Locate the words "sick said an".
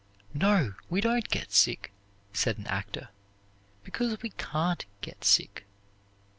1.51-2.65